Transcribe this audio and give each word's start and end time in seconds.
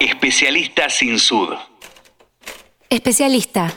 Especialista 0.00 0.90
sin 0.90 1.18
sud. 1.18 1.54
Especialista. 2.90 3.72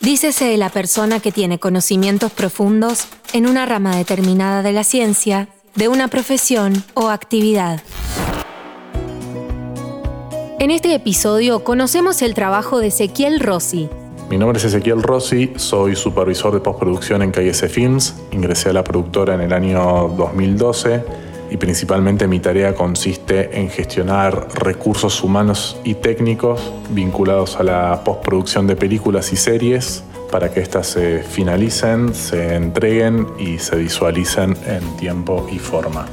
Dícese 0.00 0.44
de 0.44 0.58
la 0.58 0.68
persona 0.68 1.18
que 1.18 1.32
tiene 1.32 1.58
conocimientos 1.58 2.30
profundos 2.30 3.08
en 3.32 3.46
una 3.46 3.64
rama 3.64 3.96
determinada 3.96 4.62
de 4.62 4.72
la 4.72 4.84
ciencia, 4.84 5.48
de 5.74 5.88
una 5.88 6.08
profesión 6.08 6.84
o 6.92 7.08
actividad. 7.08 7.82
En 10.58 10.70
este 10.70 10.94
episodio 10.94 11.64
conocemos 11.64 12.20
el 12.20 12.34
trabajo 12.34 12.78
de 12.78 12.88
Ezequiel 12.88 13.40
Rossi. 13.40 13.88
Mi 14.28 14.36
nombre 14.36 14.58
es 14.58 14.64
Ezequiel 14.66 15.02
Rossi, 15.02 15.52
soy 15.56 15.96
supervisor 15.96 16.52
de 16.52 16.60
postproducción 16.60 17.22
en 17.22 17.32
KS 17.32 17.66
Films. 17.70 18.14
Ingresé 18.30 18.68
a 18.68 18.72
la 18.74 18.84
productora 18.84 19.34
en 19.34 19.40
el 19.40 19.54
año 19.54 20.08
2012 20.18 21.31
y 21.52 21.58
principalmente 21.58 22.26
mi 22.26 22.40
tarea 22.40 22.74
consiste 22.74 23.60
en 23.60 23.68
gestionar 23.68 24.48
recursos 24.54 25.22
humanos 25.22 25.76
y 25.84 25.94
técnicos 25.94 26.72
vinculados 26.88 27.56
a 27.56 27.62
la 27.62 28.02
postproducción 28.04 28.66
de 28.66 28.74
películas 28.74 29.34
y 29.34 29.36
series 29.36 30.02
para 30.30 30.50
que 30.50 30.60
éstas 30.60 30.86
se 30.86 31.22
finalicen, 31.22 32.14
se 32.14 32.54
entreguen 32.54 33.26
y 33.38 33.58
se 33.58 33.76
visualicen 33.76 34.56
en 34.66 34.96
tiempo 34.96 35.46
y 35.52 35.58
forma. 35.58 36.06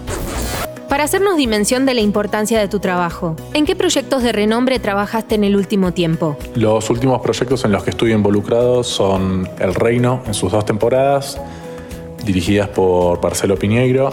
Para 0.90 1.06
hacernos 1.06 1.38
dimensión 1.38 1.86
de 1.86 1.94
la 1.94 2.02
importancia 2.02 2.60
de 2.60 2.68
tu 2.68 2.82
trabajo, 2.82 3.38
¿en 3.54 3.66
qué 3.66 3.78
proyectos 3.78 4.24
de 4.24 4.34
renombre 4.34 4.80
trabajaste 4.80 5.36
en 5.36 5.46
el 5.46 5.56
último 5.56 5.94
tiempo? 5.94 6.36
Los 6.56 6.90
últimos 6.90 7.22
proyectos 7.22 7.64
en 7.64 7.72
los 7.72 7.86
que 7.86 7.92
estuve 7.92 8.12
involucrado 8.12 8.84
son 8.84 9.48
El 9.58 9.74
Reino 9.74 10.22
en 10.28 10.34
sus 10.34 10.52
dos 10.52 10.66
temporadas, 10.66 11.40
dirigidas 12.26 12.68
por 12.68 13.24
Marcelo 13.24 13.56
Piñeiro, 13.56 14.12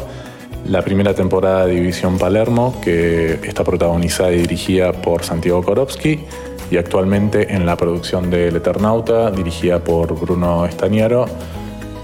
la 0.69 0.83
primera 0.83 1.15
temporada 1.15 1.67
de 1.67 1.75
División 1.75 2.19
Palermo, 2.19 2.81
que 2.83 3.39
está 3.43 3.65
protagonizada 3.65 4.33
y 4.33 4.39
dirigida 4.39 4.93
por 4.93 5.25
Santiago 5.25 5.63
Korowski, 5.63 6.21
y 6.71 6.77
actualmente 6.77 7.55
en 7.55 7.65
la 7.67 7.77
producción 7.77 8.31
de 8.31 8.49
El 8.49 8.57
Eternauta, 8.57 9.31
dirigida 9.31 9.79
por 9.79 10.19
Bruno 10.19 10.67
Estañaro, 10.67 11.27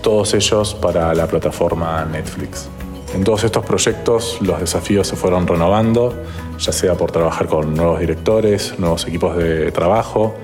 todos 0.03 0.35
ellos 0.35 0.75
para 0.75 1.15
la 1.15 1.27
plataforma 1.27 2.05
Netflix. 2.05 2.69
En 3.15 3.25
todos 3.25 3.45
estos 3.45 3.65
proyectos 3.65 4.39
los 4.41 4.61
desafíos 4.61 5.07
se 5.07 5.17
fueron 5.17 5.47
renovando, 5.47 6.15
ya 6.59 6.73
sea 6.73 6.95
por 6.95 7.11
trabajar 7.11 7.47
con 7.47 7.75
nuevos 7.75 8.01
directores, 8.01 8.79
nuevos 8.79 9.07
equipos 9.07 9.37
de 9.37 9.71
trabajo 9.73 10.35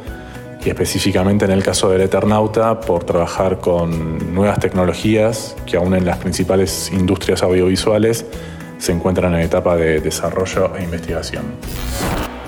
y 0.64 0.68
específicamente 0.68 1.44
en 1.44 1.52
el 1.52 1.62
caso 1.62 1.90
del 1.90 2.02
Eternauta 2.02 2.80
por 2.80 3.04
trabajar 3.04 3.58
con 3.58 4.34
nuevas 4.34 4.58
tecnologías 4.58 5.56
que 5.66 5.76
aún 5.76 5.94
en 5.94 6.04
las 6.04 6.18
principales 6.18 6.90
industrias 6.92 7.42
audiovisuales 7.42 8.26
se 8.78 8.92
encuentran 8.92 9.34
en 9.34 9.40
etapa 9.40 9.76
de 9.76 10.00
desarrollo 10.00 10.76
e 10.76 10.84
investigación. 10.84 11.44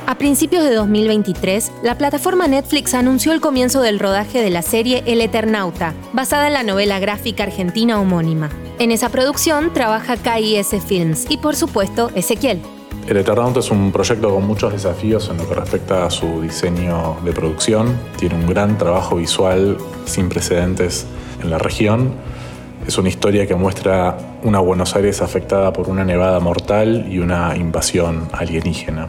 A 0.07 0.17
principios 0.17 0.65
de 0.65 0.75
2023, 0.75 1.71
la 1.85 1.97
plataforma 1.97 2.49
Netflix 2.49 2.95
anunció 2.95 3.33
el 3.33 3.41
comienzo 3.41 3.81
del 3.81 4.01
rodaje 4.01 4.43
de 4.43 4.51
la 4.51 4.63
serie 4.63 5.05
El 5.07 5.21
Eternauta, 5.21 5.95
basada 6.13 6.49
en 6.49 6.55
la 6.55 6.65
novela 6.65 6.99
gráfica 6.99 7.45
argentina 7.45 8.01
homónima. 8.01 8.51
En 8.81 8.91
esa 8.91 9.09
producción 9.11 9.73
trabaja 9.73 10.17
KIS 10.17 10.83
Films 10.85 11.27
y 11.29 11.39
por 11.39 11.55
supuesto 11.55 12.11
Ezequiel. 12.17 12.61
El 13.07 13.17
Eternauta 13.17 13.61
es 13.61 13.71
un 13.71 13.93
proyecto 13.93 14.31
con 14.31 14.47
muchos 14.47 14.73
desafíos 14.73 15.29
en 15.31 15.39
lo 15.39 15.49
que 15.49 15.55
respecta 15.55 16.07
a 16.07 16.11
su 16.11 16.43
diseño 16.43 17.17
de 17.25 17.33
producción. 17.33 17.99
Tiene 18.17 18.37
un 18.37 18.47
gran 18.47 18.79
trabajo 18.79 19.17
visual 19.17 19.77
sin 20.05 20.29
precedentes 20.29 21.07
en 21.43 21.51
la 21.51 21.59
región. 21.59 22.13
Es 22.87 22.99
una 22.99 23.09
historia 23.09 23.47
que 23.47 23.55
muestra 23.55 24.17
una 24.43 24.61
Buenos 24.61 24.95
Aires 24.97 25.23
afectada 25.23 25.73
por 25.73 25.89
una 25.89 26.05
nevada 26.05 26.41
mortal 26.41 27.07
y 27.11 27.19
una 27.19 27.57
invasión 27.57 28.29
alienígena 28.33 29.09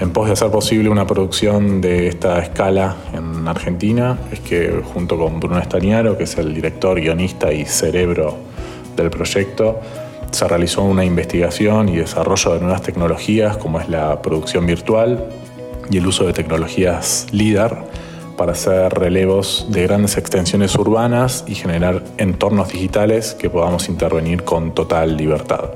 en 0.00 0.10
pos 0.10 0.26
de 0.26 0.32
hacer 0.32 0.50
posible 0.50 0.88
una 0.88 1.06
producción 1.06 1.80
de 1.80 2.08
esta 2.08 2.40
escala 2.40 2.96
en 3.12 3.46
Argentina 3.46 4.18
es 4.32 4.40
que 4.40 4.82
junto 4.92 5.16
con 5.16 5.38
Bruno 5.38 5.58
Estañaro, 5.58 6.18
que 6.18 6.24
es 6.24 6.36
el 6.36 6.52
director, 6.52 7.00
guionista 7.00 7.52
y 7.52 7.64
cerebro 7.64 8.36
del 8.96 9.10
proyecto, 9.10 9.80
se 10.34 10.48
realizó 10.48 10.82
una 10.82 11.04
investigación 11.04 11.88
y 11.88 11.96
desarrollo 11.96 12.54
de 12.54 12.60
nuevas 12.60 12.82
tecnologías 12.82 13.56
como 13.56 13.80
es 13.80 13.88
la 13.88 14.20
producción 14.20 14.66
virtual 14.66 15.28
y 15.90 15.98
el 15.98 16.06
uso 16.06 16.24
de 16.24 16.32
tecnologías 16.32 17.28
LIDAR 17.30 17.84
para 18.36 18.52
hacer 18.52 18.92
relevos 18.92 19.66
de 19.70 19.84
grandes 19.84 20.16
extensiones 20.16 20.74
urbanas 20.74 21.44
y 21.46 21.54
generar 21.54 22.02
entornos 22.18 22.70
digitales 22.70 23.34
que 23.34 23.48
podamos 23.48 23.88
intervenir 23.88 24.42
con 24.42 24.74
total 24.74 25.16
libertad. 25.16 25.70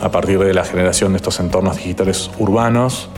A 0.00 0.10
partir 0.10 0.38
de 0.38 0.54
la 0.54 0.64
generación 0.64 1.12
de 1.12 1.18
estos 1.18 1.38
entornos 1.38 1.76
digitales 1.76 2.30
urbanos, 2.38 3.10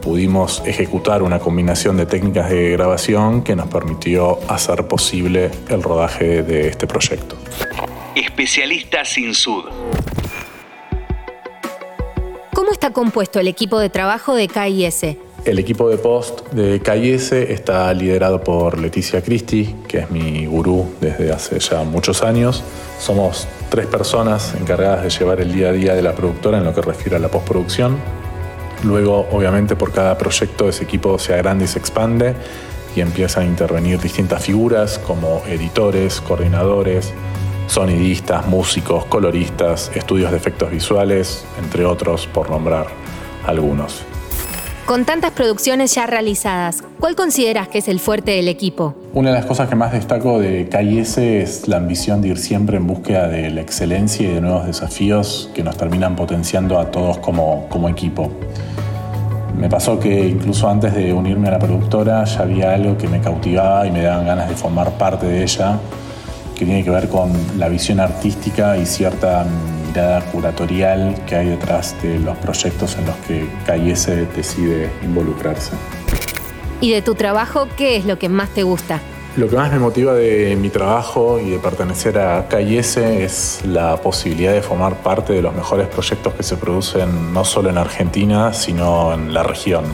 pudimos 0.00 0.62
ejecutar 0.64 1.22
una 1.22 1.40
combinación 1.40 1.98
de 1.98 2.06
técnicas 2.06 2.48
de 2.48 2.70
grabación 2.70 3.42
que 3.42 3.54
nos 3.54 3.68
permitió 3.68 4.38
hacer 4.48 4.88
posible 4.88 5.50
el 5.68 5.82
rodaje 5.82 6.42
de 6.42 6.68
este 6.68 6.86
proyecto. 6.86 7.36
Especialista 8.14 9.04
sin 9.04 9.34
sud. 9.34 9.64
¿Cómo 12.82 12.88
está 12.88 13.00
compuesto 13.00 13.38
el 13.38 13.46
equipo 13.46 13.78
de 13.78 13.90
trabajo 13.90 14.34
de 14.34 14.48
KIS? 14.48 15.16
El 15.44 15.60
equipo 15.60 15.88
de 15.88 15.98
post 15.98 16.48
de 16.50 16.80
KIS 16.80 17.30
está 17.30 17.94
liderado 17.94 18.42
por 18.42 18.76
Leticia 18.76 19.22
Cristi, 19.22 19.72
que 19.86 19.98
es 20.00 20.10
mi 20.10 20.46
gurú 20.46 20.92
desde 21.00 21.30
hace 21.30 21.60
ya 21.60 21.84
muchos 21.84 22.24
años. 22.24 22.64
Somos 22.98 23.46
tres 23.70 23.86
personas 23.86 24.56
encargadas 24.60 25.04
de 25.04 25.10
llevar 25.10 25.40
el 25.40 25.52
día 25.52 25.68
a 25.68 25.72
día 25.72 25.94
de 25.94 26.02
la 26.02 26.12
productora 26.12 26.58
en 26.58 26.64
lo 26.64 26.74
que 26.74 26.82
refiere 26.82 27.14
a 27.14 27.18
la 27.20 27.28
postproducción 27.28 27.98
Luego, 28.82 29.28
obviamente, 29.30 29.76
por 29.76 29.92
cada 29.92 30.18
proyecto 30.18 30.68
ese 30.68 30.82
equipo 30.82 31.16
se 31.18 31.34
agranda 31.34 31.64
y 31.64 31.68
se 31.68 31.78
expande 31.78 32.34
y 32.96 33.00
empiezan 33.00 33.44
a 33.44 33.46
intervenir 33.46 34.00
distintas 34.00 34.44
figuras 34.44 34.98
como 34.98 35.42
editores, 35.46 36.20
coordinadores, 36.20 37.12
sonidistas, 37.72 38.46
músicos, 38.46 39.06
coloristas, 39.06 39.90
estudios 39.94 40.30
de 40.30 40.36
efectos 40.36 40.70
visuales, 40.70 41.42
entre 41.58 41.86
otros, 41.86 42.26
por 42.26 42.50
nombrar 42.50 42.88
algunos. 43.46 44.02
Con 44.84 45.06
tantas 45.06 45.30
producciones 45.30 45.94
ya 45.94 46.06
realizadas, 46.06 46.84
¿cuál 47.00 47.16
consideras 47.16 47.68
que 47.68 47.78
es 47.78 47.88
el 47.88 47.98
fuerte 47.98 48.32
del 48.32 48.48
equipo? 48.48 48.94
Una 49.14 49.30
de 49.30 49.36
las 49.36 49.46
cosas 49.46 49.70
que 49.70 49.74
más 49.74 49.92
destaco 49.92 50.38
de 50.38 50.68
KIS 50.68 51.16
es 51.16 51.66
la 51.66 51.78
ambición 51.78 52.20
de 52.20 52.28
ir 52.28 52.38
siempre 52.38 52.76
en 52.76 52.86
búsqueda 52.86 53.26
de 53.28 53.48
la 53.48 53.62
excelencia 53.62 54.28
y 54.28 54.34
de 54.34 54.42
nuevos 54.42 54.66
desafíos 54.66 55.48
que 55.54 55.62
nos 55.62 55.78
terminan 55.78 56.14
potenciando 56.14 56.78
a 56.78 56.90
todos 56.90 57.16
como, 57.18 57.68
como 57.70 57.88
equipo. 57.88 58.30
Me 59.56 59.70
pasó 59.70 59.98
que 59.98 60.28
incluso 60.28 60.68
antes 60.68 60.94
de 60.94 61.14
unirme 61.14 61.48
a 61.48 61.52
la 61.52 61.58
productora 61.58 62.24
ya 62.24 62.40
había 62.40 62.74
algo 62.74 62.98
que 62.98 63.08
me 63.08 63.20
cautivaba 63.20 63.86
y 63.86 63.92
me 63.92 64.02
daban 64.02 64.26
ganas 64.26 64.50
de 64.50 64.56
formar 64.56 64.90
parte 64.98 65.24
de 65.24 65.42
ella, 65.42 65.78
que 66.62 66.66
tiene 66.66 66.84
que 66.84 66.90
ver 66.90 67.08
con 67.08 67.32
la 67.58 67.68
visión 67.68 67.98
artística 67.98 68.76
y 68.76 68.86
cierta 68.86 69.44
mirada 69.88 70.20
curatorial 70.26 71.20
que 71.26 71.34
hay 71.34 71.48
detrás 71.48 72.00
de 72.02 72.20
los 72.20 72.36
proyectos 72.38 72.96
en 72.96 73.06
los 73.06 73.16
que 73.26 73.48
KIS 73.66 74.06
decide 74.36 74.88
involucrarse. 75.02 75.72
¿Y 76.80 76.92
de 76.92 77.02
tu 77.02 77.16
trabajo 77.16 77.66
qué 77.76 77.96
es 77.96 78.04
lo 78.04 78.16
que 78.16 78.28
más 78.28 78.50
te 78.50 78.62
gusta? 78.62 79.00
Lo 79.36 79.48
que 79.48 79.56
más 79.56 79.72
me 79.72 79.80
motiva 79.80 80.14
de 80.14 80.54
mi 80.54 80.70
trabajo 80.70 81.40
y 81.40 81.50
de 81.50 81.58
pertenecer 81.58 82.16
a 82.18 82.46
KIS 82.48 82.96
es 82.98 83.60
la 83.64 83.96
posibilidad 83.96 84.52
de 84.52 84.62
formar 84.62 84.94
parte 85.02 85.32
de 85.32 85.42
los 85.42 85.52
mejores 85.52 85.88
proyectos 85.88 86.32
que 86.34 86.44
se 86.44 86.56
producen 86.56 87.32
no 87.32 87.44
solo 87.44 87.70
en 87.70 87.78
Argentina, 87.78 88.52
sino 88.52 89.12
en 89.14 89.34
la 89.34 89.42
región. 89.42 89.84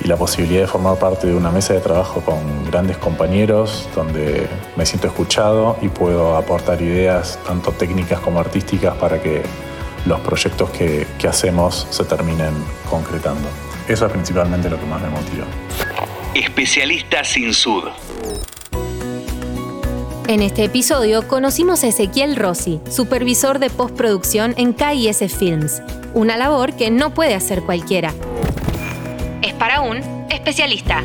Y 0.00 0.08
la 0.08 0.16
posibilidad 0.16 0.62
de 0.62 0.66
formar 0.66 0.98
parte 0.98 1.26
de 1.26 1.34
una 1.34 1.50
mesa 1.50 1.74
de 1.74 1.80
trabajo 1.80 2.20
con 2.20 2.64
grandes 2.66 2.98
compañeros 2.98 3.88
donde 3.94 4.46
me 4.76 4.84
siento 4.84 5.06
escuchado 5.06 5.76
y 5.80 5.88
puedo 5.88 6.36
aportar 6.36 6.82
ideas 6.82 7.38
tanto 7.46 7.72
técnicas 7.72 8.20
como 8.20 8.40
artísticas 8.40 8.94
para 8.96 9.20
que 9.20 9.42
los 10.04 10.20
proyectos 10.20 10.70
que, 10.70 11.06
que 11.18 11.28
hacemos 11.28 11.86
se 11.90 12.04
terminen 12.04 12.52
concretando. 12.90 13.48
Eso 13.88 14.06
es 14.06 14.12
principalmente 14.12 14.68
lo 14.68 14.78
que 14.78 14.86
más 14.86 15.00
me 15.00 15.08
motiva. 15.08 15.46
Especialista 16.34 17.24
sin 17.24 17.54
sud. 17.54 17.84
En 20.28 20.42
este 20.42 20.64
episodio 20.64 21.28
conocimos 21.28 21.84
a 21.84 21.86
Ezequiel 21.86 22.34
Rossi, 22.34 22.80
supervisor 22.90 23.60
de 23.60 23.70
postproducción 23.70 24.54
en 24.56 24.74
KIS 24.74 25.32
Films, 25.32 25.82
una 26.14 26.36
labor 26.36 26.74
que 26.74 26.90
no 26.90 27.14
puede 27.14 27.36
hacer 27.36 27.62
cualquiera. 27.62 28.12
Para 29.58 29.80
un 29.80 30.26
especialista. 30.30 31.02